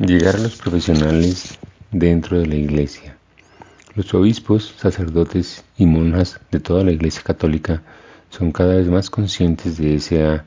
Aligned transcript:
Llegar 0.00 0.34
a 0.34 0.40
los 0.40 0.56
profesionales 0.56 1.56
dentro 1.92 2.40
de 2.40 2.46
la 2.46 2.56
Iglesia. 2.56 3.16
Los 3.94 4.12
obispos, 4.12 4.74
sacerdotes 4.76 5.64
y 5.78 5.86
monjas 5.86 6.40
de 6.50 6.58
toda 6.58 6.82
la 6.82 6.90
Iglesia 6.90 7.22
Católica 7.22 7.80
son 8.28 8.50
cada 8.50 8.74
vez 8.74 8.88
más 8.88 9.08
conscientes 9.08 9.78
de 9.78 9.94
ese 9.94 10.40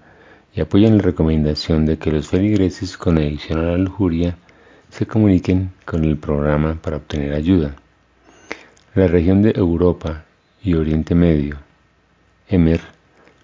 y 0.53 0.59
apoyan 0.59 0.97
la 0.97 1.03
recomendación 1.03 1.85
de 1.85 1.97
que 1.97 2.11
los 2.11 2.27
feligreses 2.27 2.97
con 2.97 3.19
adicción 3.19 3.59
a 3.59 3.71
la 3.71 3.77
lujuria 3.77 4.35
se 4.89 5.07
comuniquen 5.07 5.71
con 5.85 6.03
el 6.03 6.17
programa 6.17 6.75
para 6.81 6.97
obtener 6.97 7.33
ayuda. 7.33 7.77
La 8.95 9.07
región 9.07 9.41
de 9.41 9.53
Europa 9.55 10.25
y 10.61 10.73
Oriente 10.73 11.15
Medio, 11.15 11.55
EMER, 12.49 12.81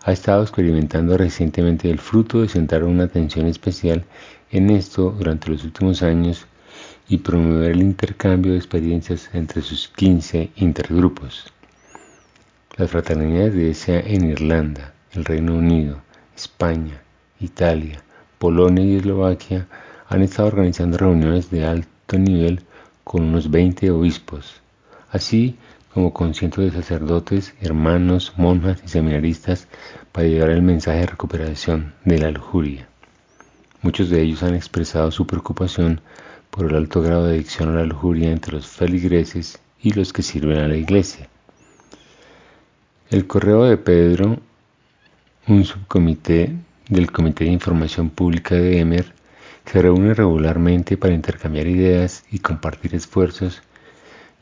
ha 0.03 0.11
estado 0.11 0.43
experimentando 0.43 1.17
recientemente 1.17 1.89
el 1.89 1.99
fruto 1.99 2.41
de 2.41 2.49
sentar 2.49 2.83
una 2.83 3.05
atención 3.05 3.45
especial 3.47 4.03
en 4.51 4.69
esto 4.69 5.11
durante 5.11 5.49
los 5.49 5.63
últimos 5.63 6.03
años 6.03 6.45
y 7.07 7.17
promover 7.19 7.71
el 7.71 7.81
intercambio 7.81 8.51
de 8.51 8.57
experiencias 8.57 9.29
entre 9.33 9.61
sus 9.61 9.87
15 9.87 10.51
intergrupos. 10.57 11.45
Las 12.75 12.91
fraternidades 12.91 13.55
de 13.55 13.71
ESEA 13.71 14.01
en 14.01 14.29
Irlanda, 14.29 14.93
el 15.13 15.23
Reino 15.23 15.55
Unido, 15.55 16.01
España, 16.35 17.01
Italia, 17.39 18.03
Polonia 18.39 18.83
y 18.83 18.95
Eslovaquia 18.95 19.67
han 20.09 20.21
estado 20.21 20.49
organizando 20.49 20.97
reuniones 20.97 21.49
de 21.49 21.65
alto 21.65 22.17
nivel 22.17 22.61
con 23.03 23.23
unos 23.23 23.49
20 23.49 23.91
obispos, 23.91 24.61
así 25.11 25.57
como 25.93 26.11
con 26.11 26.33
cientos 26.33 26.63
de 26.65 26.71
sacerdotes, 26.71 27.53
hermanos, 27.61 28.33
monjas 28.37 28.81
y 28.83 28.87
seminaristas 28.87 29.67
para 30.11 30.27
llevar 30.27 30.49
el 30.49 30.63
mensaje 30.63 30.99
de 30.99 31.05
recuperación 31.05 31.93
de 32.03 32.17
la 32.17 32.31
lujuria. 32.31 32.87
Muchos 33.83 34.09
de 34.09 34.21
ellos 34.21 34.41
han 34.43 34.55
expresado 34.55 35.11
su 35.11 35.27
preocupación 35.27 36.01
por 36.49 36.69
el 36.69 36.75
alto 36.75 37.01
grado 37.01 37.27
de 37.27 37.35
adicción 37.35 37.69
a 37.69 37.79
la 37.79 37.85
lujuria 37.85 38.31
entre 38.31 38.53
los 38.53 38.67
feligreses 38.67 39.59
y 39.81 39.93
los 39.93 40.13
que 40.13 40.23
sirven 40.23 40.59
a 40.59 40.67
la 40.67 40.77
iglesia. 40.77 41.29
El 43.11 43.27
correo 43.27 43.65
de 43.65 43.77
Pedro, 43.77 44.39
un 45.47 45.63
subcomité 45.63 46.55
del 46.89 47.11
Comité 47.11 47.43
de 47.43 47.51
Información 47.51 48.09
Pública 48.09 48.55
de 48.55 48.79
EMER, 48.79 49.13
se 49.65 49.81
reúne 49.81 50.13
regularmente 50.13 50.97
para 50.97 51.13
intercambiar 51.13 51.67
ideas 51.67 52.23
y 52.31 52.39
compartir 52.39 52.95
esfuerzos 52.95 53.61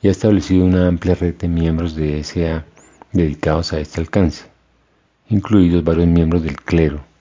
y 0.02 0.08
ha 0.08 0.12
establecido 0.12 0.66
una 0.66 0.88
amplia 0.88 1.16
red 1.16 1.36
de 1.36 1.48
miembros 1.48 1.96
de 1.96 2.24
SA 2.24 2.66
dedicados 3.12 3.74
a 3.74 3.80
este 3.80 4.02
alcance, 4.02 4.46
incluidos 5.30 5.84
varios 5.84 6.08
miembros 6.08 6.44
del 6.44 6.56
clero 6.56 7.12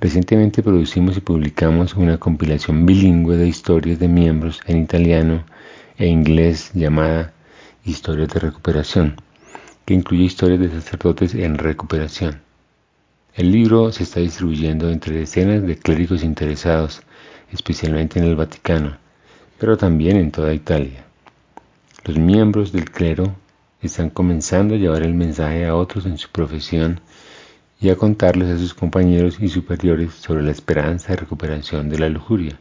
Recientemente 0.00 0.62
producimos 0.62 1.16
y 1.16 1.20
publicamos 1.20 1.94
una 1.94 2.18
compilación 2.18 2.86
bilingüe 2.86 3.36
de 3.36 3.48
historias 3.48 3.98
de 3.98 4.06
miembros 4.06 4.60
en 4.66 4.78
italiano 4.78 5.44
e 5.96 6.06
inglés 6.06 6.70
llamada 6.72 7.32
Historias 7.84 8.28
de 8.28 8.38
Recuperación, 8.38 9.16
que 9.84 9.94
incluye 9.94 10.22
historias 10.22 10.60
de 10.60 10.70
sacerdotes 10.70 11.34
en 11.34 11.58
recuperación. 11.58 12.40
El 13.34 13.50
libro 13.50 13.90
se 13.90 14.04
está 14.04 14.20
distribuyendo 14.20 14.88
entre 14.88 15.16
decenas 15.18 15.64
de 15.64 15.76
clérigos 15.76 16.22
interesados, 16.22 17.02
especialmente 17.50 18.20
en 18.20 18.26
el 18.26 18.36
Vaticano, 18.36 18.98
pero 19.58 19.76
también 19.76 20.16
en 20.16 20.30
toda 20.30 20.54
Italia. 20.54 21.07
Los 22.08 22.16
miembros 22.16 22.72
del 22.72 22.90
clero 22.90 23.34
están 23.82 24.08
comenzando 24.08 24.74
a 24.74 24.78
llevar 24.78 25.02
el 25.02 25.12
mensaje 25.12 25.66
a 25.66 25.76
otros 25.76 26.06
en 26.06 26.16
su 26.16 26.30
profesión 26.30 27.02
y 27.82 27.90
a 27.90 27.96
contarles 27.96 28.48
a 28.48 28.56
sus 28.56 28.72
compañeros 28.72 29.36
y 29.38 29.50
superiores 29.50 30.14
sobre 30.14 30.42
la 30.42 30.52
esperanza 30.52 31.08
de 31.10 31.16
recuperación 31.16 31.90
de 31.90 31.98
la 31.98 32.08
lujuria. 32.08 32.58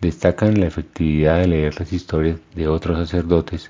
Destacan 0.00 0.60
la 0.60 0.68
efectividad 0.68 1.40
de 1.40 1.48
leer 1.48 1.80
las 1.80 1.92
historias 1.92 2.38
de 2.54 2.68
otros 2.68 2.98
sacerdotes, 2.98 3.66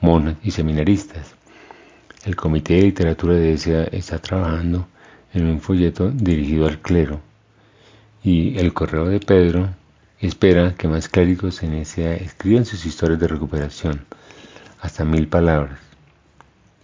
monas 0.00 0.36
y 0.44 0.52
seminaristas. 0.52 1.34
El 2.24 2.36
Comité 2.36 2.74
de 2.74 2.82
Literatura 2.82 3.34
de 3.34 3.52
ESA 3.52 3.82
está 3.90 4.20
trabajando 4.20 4.86
en 5.34 5.46
un 5.46 5.60
folleto 5.60 6.12
dirigido 6.12 6.68
al 6.68 6.78
clero 6.78 7.20
y 8.22 8.56
el 8.60 8.72
correo 8.72 9.06
de 9.06 9.18
Pedro 9.18 9.70
espera 10.20 10.76
que 10.76 10.86
más 10.86 11.08
clérigos 11.08 11.64
en 11.64 11.74
ESA 11.74 12.14
escriban 12.14 12.64
sus 12.64 12.86
historias 12.86 13.18
de 13.18 13.26
recuperación, 13.26 14.06
hasta 14.80 15.04
mil 15.04 15.28
palabras 15.28 15.78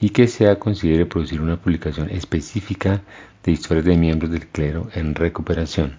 y 0.01 0.11
que 0.11 0.27
SEA 0.27 0.59
considere 0.59 1.07
producir 1.07 1.41
una 1.41 1.57
publicación 1.57 2.11
específica 2.11 3.03
de 3.45 3.53
historias 3.53 3.85
de 3.85 3.97
miembros 3.97 4.33
del 4.33 4.49
clero 4.49 4.89
en 4.95 5.15
recuperación. 5.15 5.99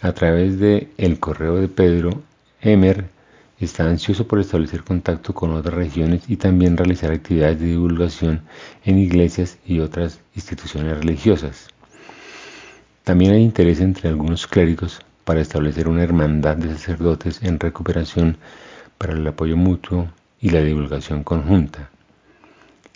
A 0.00 0.12
través 0.12 0.58
de 0.58 0.88
el 0.96 1.20
correo 1.20 1.56
de 1.56 1.68
Pedro, 1.68 2.22
Emer 2.62 3.08
está 3.58 3.84
ansioso 3.84 4.26
por 4.26 4.40
establecer 4.40 4.84
contacto 4.84 5.34
con 5.34 5.52
otras 5.52 5.74
regiones 5.74 6.22
y 6.28 6.36
también 6.36 6.76
realizar 6.76 7.12
actividades 7.12 7.60
de 7.60 7.66
divulgación 7.66 8.42
en 8.84 8.98
iglesias 8.98 9.58
y 9.66 9.80
otras 9.80 10.20
instituciones 10.34 10.96
religiosas. 10.98 11.68
También 13.04 13.32
hay 13.32 13.42
interés 13.42 13.80
entre 13.80 14.08
algunos 14.08 14.46
clérigos 14.46 15.00
para 15.24 15.40
establecer 15.40 15.88
una 15.88 16.02
hermandad 16.02 16.56
de 16.56 16.70
sacerdotes 16.70 17.42
en 17.42 17.60
recuperación 17.60 18.36
para 18.98 19.12
el 19.12 19.26
apoyo 19.26 19.56
mutuo 19.56 20.08
y 20.40 20.50
la 20.50 20.60
divulgación 20.60 21.24
conjunta. 21.24 21.90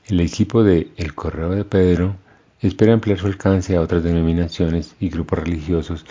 El 0.06 0.20
equipo 0.20 0.62
de 0.64 0.90
El 0.96 1.14
Correo 1.14 1.50
de 1.50 1.64
Pedro 1.64 2.16
espera 2.60 2.92
ampliar 2.92 3.18
su 3.18 3.26
alcance 3.26 3.76
a 3.76 3.80
otras 3.80 4.02
denominaciones 4.02 4.94
y 5.00 5.08
grupos 5.08 5.38
religiosos 5.38 6.04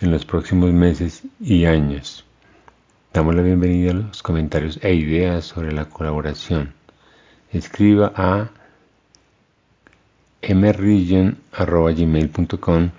en 0.00 0.10
los 0.10 0.24
próximos 0.24 0.72
meses 0.72 1.22
y 1.40 1.64
años. 1.64 2.24
Damos 3.12 3.34
la 3.34 3.42
bienvenida 3.42 3.92
a 3.92 3.94
los 3.94 4.22
comentarios 4.22 4.78
e 4.82 4.94
ideas 4.94 5.46
sobre 5.46 5.72
la 5.72 5.86
colaboración. 5.86 6.74
Escriba 7.50 8.12
a 8.14 8.50
mregion.gmail.com 10.42 12.90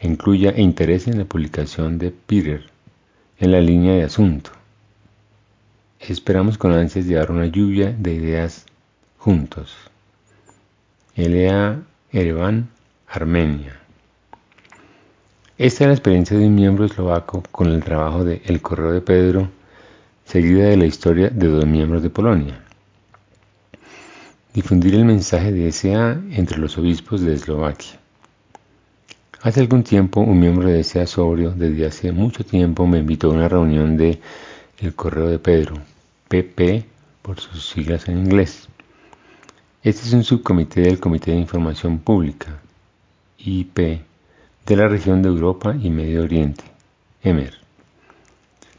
e 0.00 0.06
incluya 0.06 0.58
interese 0.58 1.10
en 1.10 1.18
la 1.18 1.26
publicación 1.26 1.98
de 1.98 2.10
Peter 2.10 2.64
en 3.38 3.52
la 3.52 3.60
línea 3.60 3.94
de 3.94 4.04
asunto. 4.04 4.59
Esperamos 6.08 6.56
con 6.56 6.72
ansias 6.72 7.04
llevar 7.04 7.30
una 7.30 7.44
lluvia 7.44 7.94
de 7.96 8.14
ideas 8.14 8.64
juntos. 9.18 9.76
Elea 11.14 11.82
Erevan, 12.10 12.70
Armenia. 13.06 13.78
Esta 15.58 15.84
es 15.84 15.88
la 15.88 15.94
experiencia 15.94 16.38
de 16.38 16.46
un 16.46 16.54
miembro 16.54 16.86
eslovaco 16.86 17.42
con 17.52 17.68
el 17.70 17.84
trabajo 17.84 18.24
de 18.24 18.40
El 18.46 18.62
Correo 18.62 18.92
de 18.92 19.02
Pedro, 19.02 19.50
seguida 20.24 20.64
de 20.64 20.78
la 20.78 20.86
historia 20.86 21.28
de 21.28 21.48
dos 21.48 21.66
miembros 21.66 22.02
de 22.02 22.08
Polonia. 22.08 22.64
Difundir 24.54 24.94
el 24.94 25.04
mensaje 25.04 25.52
de 25.52 25.70
SA 25.70 26.18
entre 26.30 26.56
los 26.56 26.78
obispos 26.78 27.20
de 27.20 27.34
Eslovaquia. 27.34 28.00
Hace 29.42 29.60
algún 29.60 29.82
tiempo 29.82 30.22
un 30.22 30.40
miembro 30.40 30.68
de 30.68 30.82
SA 30.82 31.06
sobrio 31.06 31.50
desde 31.50 31.86
hace 31.86 32.10
mucho 32.10 32.42
tiempo 32.42 32.86
me 32.86 32.98
invitó 32.98 33.30
a 33.30 33.34
una 33.34 33.48
reunión 33.50 33.98
de 33.98 34.18
El 34.80 34.94
Correo 34.94 35.26
de 35.26 35.38
Pedro, 35.38 35.74
PP 36.28 36.86
por 37.20 37.38
sus 37.38 37.68
siglas 37.68 38.08
en 38.08 38.16
inglés. 38.16 38.66
Este 39.82 40.06
es 40.06 40.14
un 40.14 40.24
subcomité 40.24 40.80
del 40.80 40.98
Comité 40.98 41.32
de 41.32 41.36
Información 41.36 41.98
Pública, 41.98 42.58
IP, 43.36 43.76
de 43.76 44.76
la 44.76 44.88
región 44.88 45.20
de 45.20 45.28
Europa 45.28 45.76
y 45.78 45.90
Medio 45.90 46.22
Oriente, 46.22 46.64
EMER. 47.22 47.58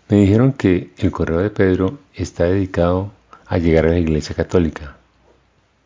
Me 0.09 0.21
dijeron 0.21 0.53
que 0.53 0.89
el 0.97 1.11
correo 1.11 1.37
de 1.37 1.51
Pedro 1.51 1.99
está 2.15 2.45
dedicado 2.45 3.11
a 3.45 3.59
llegar 3.59 3.85
a 3.85 3.89
la 3.89 3.99
Iglesia 3.99 4.35
Católica, 4.35 4.97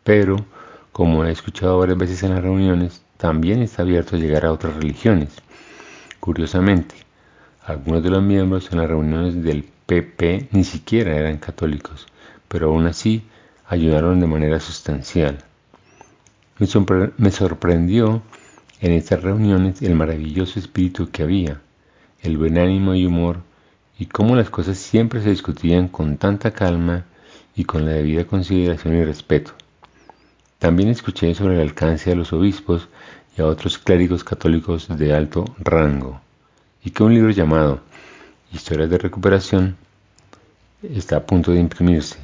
pero, 0.02 0.46
como 0.92 1.26
he 1.26 1.30
escuchado 1.30 1.78
varias 1.78 1.98
veces 1.98 2.22
en 2.22 2.30
las 2.30 2.42
reuniones, 2.42 3.02
también 3.18 3.60
está 3.60 3.82
abierto 3.82 4.16
a 4.16 4.18
llegar 4.18 4.46
a 4.46 4.52
otras 4.52 4.76
religiones. 4.76 5.28
Curiosamente, 6.20 6.94
algunos 7.62 8.02
de 8.02 8.08
los 8.08 8.22
miembros 8.22 8.72
en 8.72 8.78
las 8.78 8.88
reuniones 8.88 9.42
del 9.42 9.75
PP 9.86 10.48
ni 10.50 10.64
siquiera 10.64 11.16
eran 11.16 11.38
católicos, 11.38 12.06
pero 12.48 12.68
aún 12.68 12.86
así 12.86 13.22
ayudaron 13.68 14.20
de 14.20 14.26
manera 14.26 14.60
sustancial. 14.60 15.38
Me 16.58 17.30
sorprendió 17.30 18.22
en 18.80 18.92
estas 18.92 19.22
reuniones 19.22 19.82
el 19.82 19.94
maravilloso 19.94 20.58
espíritu 20.58 21.10
que 21.10 21.22
había, 21.22 21.60
el 22.22 22.36
buen 22.36 22.58
ánimo 22.58 22.94
y 22.94 23.06
humor, 23.06 23.38
y 23.98 24.06
cómo 24.06 24.36
las 24.36 24.50
cosas 24.50 24.76
siempre 24.76 25.22
se 25.22 25.30
discutían 25.30 25.88
con 25.88 26.16
tanta 26.16 26.50
calma 26.50 27.04
y 27.54 27.64
con 27.64 27.84
la 27.84 27.92
debida 27.92 28.26
consideración 28.26 28.96
y 28.96 29.04
respeto. 29.04 29.52
También 30.58 30.88
escuché 30.88 31.34
sobre 31.34 31.54
el 31.54 31.60
alcance 31.60 32.10
a 32.10 32.14
los 32.14 32.32
obispos 32.32 32.88
y 33.36 33.42
a 33.42 33.46
otros 33.46 33.78
clérigos 33.78 34.24
católicos 34.24 34.88
de 34.88 35.14
alto 35.14 35.44
rango, 35.58 36.20
y 36.82 36.90
que 36.90 37.02
un 37.02 37.14
libro 37.14 37.30
llamado 37.30 37.80
Historias 38.56 38.88
de 38.88 38.96
Recuperación 38.96 39.76
está 40.82 41.18
a 41.18 41.26
punto 41.26 41.52
de 41.52 41.60
imprimirse. 41.60 42.16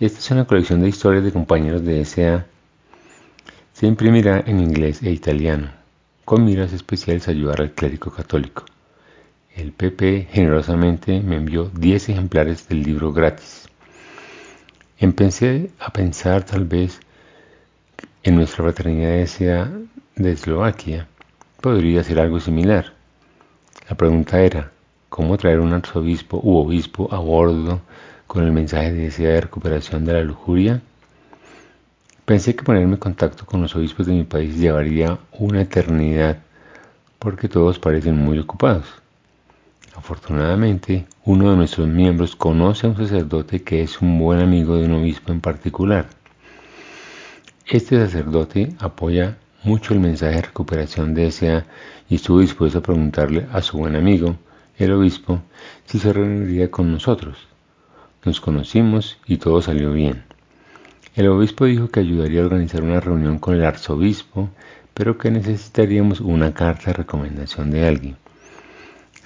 Esta 0.00 0.18
es 0.18 0.30
una 0.32 0.44
colección 0.44 0.82
de 0.82 0.88
historias 0.88 1.22
de 1.22 1.30
compañeros 1.30 1.84
de 1.84 2.04
SA. 2.04 2.46
Se 3.72 3.86
imprimirá 3.86 4.42
en 4.44 4.58
inglés 4.58 5.04
e 5.04 5.12
italiano, 5.12 5.70
con 6.24 6.44
miras 6.44 6.72
especiales 6.72 7.28
a 7.28 7.30
ayudar 7.30 7.60
al 7.60 7.70
clérigo 7.70 8.10
católico. 8.10 8.64
El 9.54 9.70
PP 9.70 10.26
generosamente 10.32 11.20
me 11.20 11.36
envió 11.36 11.70
10 11.72 12.08
ejemplares 12.08 12.68
del 12.68 12.82
libro 12.82 13.12
gratis. 13.12 13.68
Empecé 14.98 15.70
a 15.78 15.92
pensar 15.92 16.42
tal 16.42 16.64
vez 16.64 16.98
en 18.24 18.34
nuestra 18.34 18.64
fraternidad 18.64 19.14
S.A. 19.20 19.70
de 20.16 20.32
Eslovaquia 20.32 21.06
podría 21.60 22.02
ser 22.02 22.18
algo 22.18 22.40
similar. 22.40 22.94
La 23.88 23.96
pregunta 23.96 24.40
era, 24.40 24.72
¿cómo 25.08 25.36
traer 25.36 25.60
un 25.60 25.72
arzobispo 25.72 26.40
u 26.42 26.56
obispo 26.56 27.08
a 27.12 27.18
bordo 27.18 27.80
con 28.26 28.44
el 28.44 28.52
mensaje 28.52 28.92
de 28.92 29.06
S.A. 29.06 29.28
de 29.28 29.40
recuperación 29.40 30.04
de 30.04 30.12
la 30.12 30.22
lujuria? 30.22 30.82
Pensé 32.24 32.56
que 32.56 32.64
ponerme 32.64 32.94
en 32.94 33.00
contacto 33.00 33.46
con 33.46 33.62
los 33.62 33.76
obispos 33.76 34.06
de 34.06 34.12
mi 34.12 34.24
país 34.24 34.56
llevaría 34.56 35.18
una 35.32 35.62
eternidad 35.62 36.38
porque 37.18 37.48
todos 37.48 37.78
parecen 37.78 38.16
muy 38.16 38.38
ocupados. 38.38 38.86
Afortunadamente, 39.94 41.06
uno 41.24 41.50
de 41.50 41.56
nuestros 41.56 41.88
miembros 41.88 42.36
conoce 42.36 42.86
a 42.86 42.90
un 42.90 42.96
sacerdote 42.96 43.62
que 43.62 43.82
es 43.82 44.02
un 44.02 44.18
buen 44.18 44.40
amigo 44.40 44.76
de 44.76 44.84
un 44.84 44.92
obispo 44.92 45.32
en 45.32 45.40
particular. 45.40 46.06
Este 47.66 47.96
sacerdote 47.96 48.74
apoya 48.78 49.38
mucho 49.64 49.94
el 49.94 50.00
mensaje 50.00 50.36
de 50.36 50.42
recuperación 50.42 51.14
de 51.14 51.28
S.A. 51.28 51.64
y 52.08 52.16
estuvo 52.16 52.40
dispuesto 52.40 52.78
a 52.78 52.82
preguntarle 52.82 53.46
a 53.52 53.62
su 53.62 53.78
buen 53.78 53.96
amigo, 53.96 54.36
el 54.78 54.92
obispo, 54.92 55.40
si 55.86 55.98
se 55.98 56.12
reuniría 56.12 56.70
con 56.70 56.92
nosotros. 56.92 57.48
Nos 58.24 58.40
conocimos 58.40 59.18
y 59.26 59.38
todo 59.38 59.62
salió 59.62 59.92
bien. 59.92 60.24
El 61.14 61.28
obispo 61.28 61.64
dijo 61.64 61.88
que 61.88 62.00
ayudaría 62.00 62.42
a 62.42 62.44
organizar 62.44 62.82
una 62.82 63.00
reunión 63.00 63.38
con 63.38 63.54
el 63.54 63.64
arzobispo, 63.64 64.50
pero 64.92 65.16
que 65.16 65.30
necesitaríamos 65.30 66.20
una 66.20 66.52
carta 66.52 66.86
de 66.86 66.92
recomendación 66.94 67.70
de 67.70 67.86
alguien. 67.86 68.16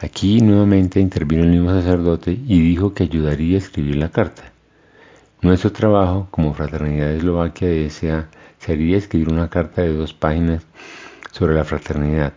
Aquí 0.01 0.41
nuevamente 0.41 1.01
intervino 1.01 1.43
el 1.43 1.51
mismo 1.51 1.71
sacerdote 1.71 2.33
y 2.33 2.61
dijo 2.61 2.95
que 2.95 3.05
ayudaría 3.05 3.57
a 3.57 3.59
escribir 3.59 3.97
la 3.97 4.09
carta. 4.09 4.53
Nuestro 5.43 5.73
trabajo 5.73 6.29
como 6.31 6.55
Fraternidad 6.55 7.13
Eslovaquia 7.13 7.69
de 7.69 7.91
sería 7.91 8.97
escribir 8.97 9.31
una 9.31 9.49
carta 9.49 9.83
de 9.83 9.95
dos 9.95 10.13
páginas 10.13 10.65
sobre 11.33 11.55
la 11.55 11.65
fraternidad, 11.65 12.35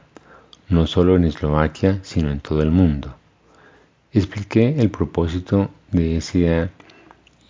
no 0.73 0.87
solo 0.87 1.15
en 1.15 1.25
Eslovaquia, 1.25 1.99
sino 2.01 2.31
en 2.31 2.39
todo 2.39 2.61
el 2.61 2.71
mundo. 2.71 3.15
Expliqué 4.11 4.75
el 4.79 4.89
propósito 4.89 5.69
de 5.91 6.17
S.A. 6.17 6.69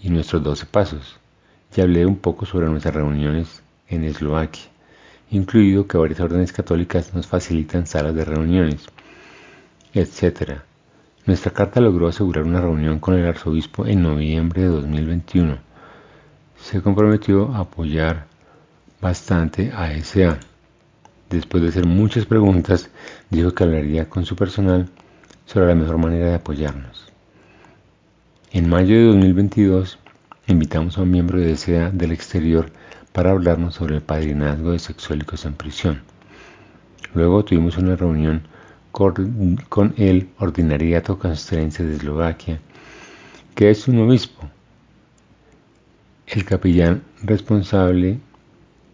y 0.01 0.09
nuestros 0.09 0.43
doce 0.43 0.65
pasos, 0.65 1.19
y 1.75 1.81
hablé 1.81 2.05
un 2.05 2.17
poco 2.17 2.45
sobre 2.45 2.67
nuestras 2.67 2.93
reuniones 2.93 3.63
en 3.87 4.03
Eslovaquia, 4.03 4.63
incluido 5.31 5.87
que 5.87 5.97
varias 5.97 6.19
órdenes 6.19 6.51
católicas 6.51 7.13
nos 7.13 7.25
facilitan 7.27 7.87
salas 7.87 8.13
de 8.13 8.25
reuniones, 8.25 8.85
etc. 9.93 10.59
Nuestra 11.25 11.51
carta 11.51 11.79
logró 11.79 12.07
asegurar 12.07 12.43
una 12.43 12.61
reunión 12.61 12.99
con 12.99 13.15
el 13.15 13.25
arzobispo 13.25 13.87
en 13.87 14.03
noviembre 14.03 14.63
de 14.63 14.67
2021. 14.67 15.57
Se 16.57 16.81
comprometió 16.81 17.53
a 17.53 17.59
apoyar 17.59 18.27
bastante 19.01 19.71
a 19.71 19.91
SA. 20.03 20.39
Después 21.33 21.63
de 21.63 21.69
hacer 21.69 21.87
muchas 21.87 22.27
preguntas, 22.27 22.91
dijo 23.31 23.55
que 23.55 23.63
hablaría 23.63 24.07
con 24.07 24.23
su 24.23 24.35
personal 24.35 24.87
sobre 25.47 25.65
la 25.65 25.73
mejor 25.73 25.97
manera 25.97 26.27
de 26.27 26.35
apoyarnos. 26.35 27.07
En 28.51 28.69
mayo 28.69 28.95
de 28.95 29.05
2022, 29.05 29.97
invitamos 30.45 30.95
a 30.95 31.01
un 31.01 31.09
miembro 31.09 31.39
de 31.39 31.57
SA 31.57 31.89
del 31.89 32.11
exterior 32.11 32.71
para 33.13 33.31
hablarnos 33.31 33.73
sobre 33.73 33.95
el 33.95 34.03
padrinazgo 34.03 34.73
de 34.73 34.77
sexuálicos 34.77 35.45
en 35.45 35.55
prisión. 35.55 36.03
Luego 37.15 37.43
tuvimos 37.43 37.79
una 37.79 37.95
reunión 37.95 38.43
con 38.91 39.95
el 39.97 40.29
Ordinariato 40.37 41.17
Castrense 41.17 41.83
de 41.83 41.95
Eslovaquia, 41.95 42.59
que 43.55 43.71
es 43.71 43.87
un 43.87 44.01
obispo, 44.01 44.47
el 46.27 46.45
capellán 46.45 47.01
responsable 47.23 48.19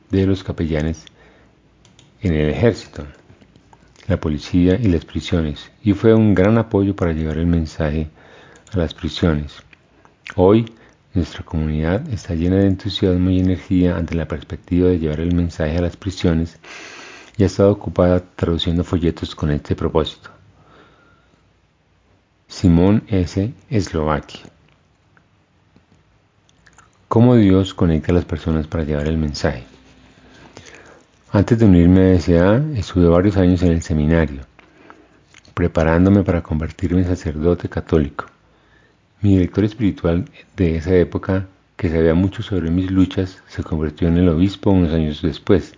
de 0.09 0.25
los 0.25 0.41
capellanes 0.45 1.03
en 2.21 2.33
el 2.33 2.49
ejército, 2.49 3.05
la 4.07 4.19
policía 4.19 4.75
y 4.75 4.87
las 4.87 5.05
prisiones, 5.05 5.71
y 5.83 5.93
fue 5.93 6.13
un 6.13 6.33
gran 6.33 6.57
apoyo 6.57 6.95
para 6.95 7.13
llevar 7.13 7.37
el 7.37 7.47
mensaje 7.47 8.09
a 8.71 8.77
las 8.77 8.93
prisiones. 8.93 9.53
Hoy 10.35 10.65
nuestra 11.13 11.43
comunidad 11.43 12.07
está 12.09 12.35
llena 12.35 12.57
de 12.57 12.67
entusiasmo 12.67 13.29
y 13.29 13.39
energía 13.39 13.97
ante 13.97 14.15
la 14.15 14.27
perspectiva 14.27 14.89
de 14.89 14.99
llevar 14.99 15.21
el 15.21 15.33
mensaje 15.33 15.77
a 15.77 15.81
las 15.81 15.97
prisiones 15.97 16.59
y 17.37 17.43
ha 17.43 17.45
estado 17.47 17.71
ocupada 17.71 18.21
traduciendo 18.35 18.83
folletos 18.83 19.33
con 19.33 19.49
este 19.51 19.75
propósito. 19.75 20.29
Simón 22.47 23.03
S. 23.07 23.53
Eslovaquia. 23.69 24.41
¿Cómo 27.07 27.35
Dios 27.35 27.73
conecta 27.73 28.11
a 28.11 28.15
las 28.15 28.25
personas 28.25 28.67
para 28.67 28.83
llevar 28.83 29.07
el 29.07 29.17
mensaje? 29.17 29.63
Antes 31.31 31.59
de 31.59 31.65
unirme 31.65 32.01
a 32.01 32.13
S.A., 32.13 32.57
estuve 32.75 33.07
varios 33.07 33.37
años 33.37 33.61
en 33.61 33.71
el 33.71 33.83
seminario, 33.83 34.41
preparándome 35.53 36.23
para 36.23 36.41
convertirme 36.41 37.01
en 37.01 37.07
sacerdote 37.07 37.69
católico. 37.69 38.25
Mi 39.21 39.33
director 39.35 39.63
espiritual 39.63 40.25
de 40.57 40.77
esa 40.77 40.95
época, 40.95 41.45
que 41.77 41.89
sabía 41.89 42.15
mucho 42.15 42.41
sobre 42.41 42.71
mis 42.71 42.89
luchas, 42.89 43.43
se 43.47 43.63
convirtió 43.63 44.07
en 44.07 44.17
el 44.17 44.29
obispo 44.29 44.71
unos 44.71 44.91
años 44.91 45.21
después 45.21 45.75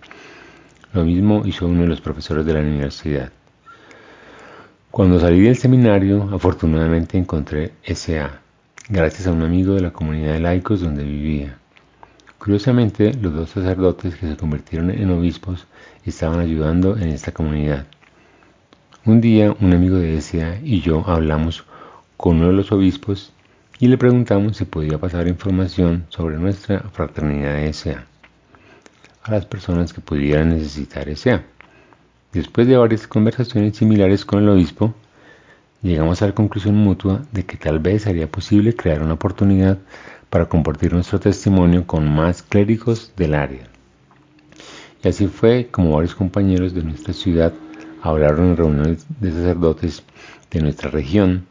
lo 0.94 1.03
mismo 1.03 1.44
hizo 1.45 1.68
uno 1.68 1.81
de 1.81 1.88
los 1.88 2.01
profesores 2.01 2.45
de 2.45 2.53
la 2.53 2.59
universidad. 2.59 3.31
Cuando 4.89 5.19
salí 5.19 5.42
del 5.42 5.57
seminario, 5.57 6.30
afortunadamente 6.33 7.18
encontré 7.18 7.74
SA, 7.83 8.39
gracias 8.89 9.27
a 9.27 9.31
un 9.31 9.42
amigo 9.42 9.74
de 9.74 9.81
la 9.81 9.92
comunidad 9.92 10.33
de 10.33 10.39
laicos 10.39 10.81
donde 10.81 11.03
vivía. 11.03 11.61
Curiosamente, 12.44 13.14
los 13.22 13.36
dos 13.36 13.52
sacerdotes 13.52 14.16
que 14.16 14.28
se 14.28 14.36
convirtieron 14.36 14.90
en 14.90 15.12
obispos 15.12 15.68
estaban 16.04 16.40
ayudando 16.40 16.98
en 16.98 17.10
esta 17.10 17.32
comunidad. 17.32 17.86
Un 19.06 19.22
día, 19.22 19.56
un 19.60 19.74
amigo 19.74 19.98
de 19.98 20.20
SA 20.20 20.58
y 20.64 20.82
yo 20.82 21.08
hablamos 21.08 21.64
con 22.18 22.38
uno 22.38 22.48
de 22.48 22.54
los 22.54 22.72
obispos 22.72 23.32
y 23.78 23.90
le 23.90 24.00
preguntamos 24.00 24.58
si 24.58 24.66
podía 24.66 24.98
pasar 24.98 25.28
información 25.28 26.08
sobre 26.10 26.40
nuestra 26.40 26.80
fraternidad 26.92 27.58
de 27.58 27.74
SA 27.74 28.06
a 29.22 29.32
las 29.32 29.46
personas 29.46 29.94
que 29.94 30.02
pudieran 30.02 30.50
necesitar 30.50 31.10
ese 31.10 31.42
Después 32.34 32.66
de 32.66 32.76
varias 32.76 33.06
conversaciones 33.06 33.78
similares 33.78 34.26
con 34.26 34.42
el 34.42 34.50
obispo, 34.50 34.96
llegamos 35.84 36.24
a 36.24 36.26
la 36.26 36.34
conclusión 36.34 36.74
mutua 36.74 37.22
de 37.34 37.46
que 37.46 37.58
tal 37.58 37.77
vez 37.77 38.01
sería 38.01 38.25
posible 38.25 38.75
crear 38.75 39.04
una 39.04 39.13
oportunidad 39.13 39.77
para 40.32 40.50
compartir 40.50 40.94
nuestro 40.94 41.20
testimonio 41.20 41.86
con 41.86 42.10
más 42.10 42.42
clérigos 42.42 43.12
del 43.16 43.36
área. 43.36 43.68
Y 45.04 45.10
así 45.10 45.28
fue 45.28 45.68
como 45.70 45.94
varios 45.94 46.16
compañeros 46.16 46.74
de 46.74 46.82
nuestra 46.82 47.14
ciudad 47.14 47.54
hablaron 48.02 48.50
en 48.50 48.58
reuniones 48.58 49.06
de 49.20 49.32
sacerdotes 49.32 50.04
de 50.50 50.62
nuestra 50.62 50.90
región, 50.90 51.46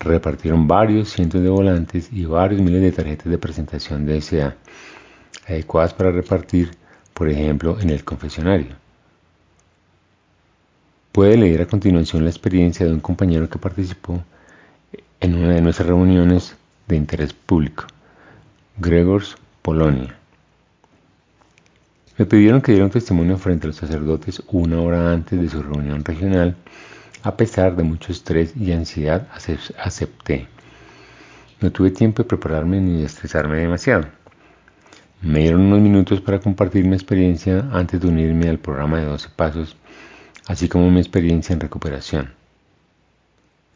repartieron 0.00 0.66
varios 0.66 1.10
cientos 1.10 1.42
de 1.42 1.48
volantes 1.48 2.08
y 2.12 2.24
varios 2.24 2.62
miles 2.62 2.80
de 2.80 2.92
tarjetas 2.92 3.26
de 3.26 3.38
presentación 3.38 4.06
de 4.06 4.20
SA, 4.20 4.56
adecuadas 5.46 5.92
para 5.92 6.10
repartir 6.10 6.70
por 7.12 7.28
ejemplo 7.28 7.78
en 7.80 7.90
el 7.90 8.04
confesionario. 8.04 8.74
Puede 11.12 11.36
leer 11.36 11.62
a 11.62 11.66
continuación 11.66 12.24
la 12.24 12.30
experiencia 12.30 12.86
de 12.86 12.92
un 12.92 13.00
compañero 13.00 13.48
que 13.50 13.58
participó 13.58 14.22
en 15.20 15.34
una 15.34 15.54
de 15.54 15.60
nuestras 15.60 15.88
reuniones 15.88 16.56
de 16.88 16.96
interés 16.96 17.34
público, 17.34 17.84
Gregors, 18.78 19.36
Polonia. 19.60 20.16
Me 22.16 22.24
pidieron 22.24 22.62
que 22.62 22.72
diera 22.72 22.86
un 22.86 22.90
testimonio 22.90 23.36
frente 23.36 23.66
a 23.66 23.68
los 23.68 23.76
sacerdotes 23.76 24.42
una 24.48 24.80
hora 24.80 25.12
antes 25.12 25.38
de 25.38 25.48
su 25.50 25.62
reunión 25.62 26.02
regional. 26.02 26.56
A 27.22 27.36
pesar 27.36 27.76
de 27.76 27.82
mucho 27.82 28.12
estrés 28.12 28.56
y 28.56 28.72
ansiedad, 28.72 29.28
acepté. 29.78 30.48
No 31.60 31.70
tuve 31.70 31.90
tiempo 31.90 32.22
de 32.22 32.28
prepararme 32.28 32.80
ni 32.80 33.00
de 33.00 33.04
estresarme 33.04 33.58
demasiado. 33.58 34.06
Me 35.20 35.40
dieron 35.40 35.60
unos 35.60 35.80
minutos 35.80 36.22
para 36.22 36.40
compartir 36.40 36.86
mi 36.86 36.94
experiencia 36.94 37.68
antes 37.72 38.00
de 38.00 38.08
unirme 38.08 38.48
al 38.48 38.58
programa 38.58 38.98
de 38.98 39.04
12 39.04 39.28
pasos, 39.36 39.76
así 40.46 40.68
como 40.68 40.90
mi 40.90 40.98
experiencia 40.98 41.52
en 41.52 41.60
recuperación. 41.60 42.41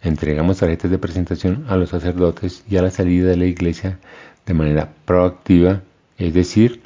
Entregamos 0.03 0.59
tarjetas 0.59 0.91
de 0.91 0.99
presentación 0.99 1.65
a 1.69 1.76
los 1.76 1.91
sacerdotes 1.91 2.62
y 2.69 2.76
a 2.76 2.83
la 2.83 2.91
salida 2.91 3.31
de 3.31 3.37
la 3.37 3.47
iglesia 3.47 3.99
de 4.45 4.55
manera 4.55 4.93
proactiva, 5.05 5.83
es 6.19 6.33
decir, 6.33 6.83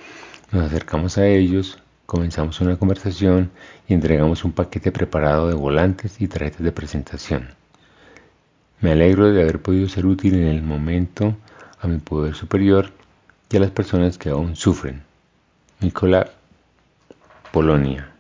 nos 0.53 0.65
acercamos 0.65 1.19
a 1.19 1.27
ellos, 1.27 1.79
comenzamos 2.07 2.61
una 2.61 2.77
conversación 2.77 3.51
y 3.87 3.95
entregamos 3.95 4.45
un 4.45 4.53
paquete 4.53 4.91
preparado 4.91 5.49
de 5.49 5.55
volantes 5.55 6.21
y 6.21 6.29
tarjetas 6.29 6.63
de 6.63 6.73
presentación. 6.73 7.49
Me 8.81 8.93
alegro 8.93 9.31
de 9.31 9.43
haber 9.43 9.61
podido 9.61 9.89
ser 9.89 10.07
útil 10.07 10.35
en 10.35 10.49
el 10.49 10.63
momento 10.63 11.37
a 11.81 11.87
mi 11.87 11.99
poder 11.99 12.35
superior 12.35 12.91
y 13.51 13.57
a 13.57 13.61
las 13.61 13.71
personas 13.71 14.17
que 14.17 14.31
aún 14.31 14.57
sufren. 14.57 15.03
Nicola, 15.81 16.31
Polonia. 17.53 18.11